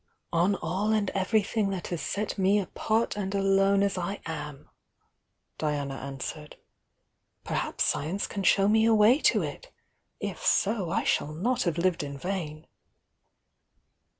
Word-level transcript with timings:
"On 0.33 0.55
all 0.55 0.91
and 0.93 1.11
everything 1.11 1.69
that 1.69 1.89
has 1.89 2.01
set 2.01 2.35
me 2.39 2.57
apart 2.57 3.15
and 3.15 3.35
alone 3.35 3.83
as 3.83 3.99
I 3.99 4.19
am!" 4.25 4.67
Diana 5.59 5.95
inswered. 5.97 6.55
"Perhaps 7.43 7.83
science 7.83 8.25
can 8.25 8.41
show 8.41 8.67
me 8.67 8.85
a 8.85 8.95
way 8.95 9.19
to 9.19 9.43
it! 9.43 9.71
If 10.19 10.43
so, 10.43 10.89
I 10.89 11.03
shall 11.03 11.33
not 11.35 11.61
have 11.69 11.77
lived 11.77 12.01
in 12.01 12.17
vain!" 12.17 12.65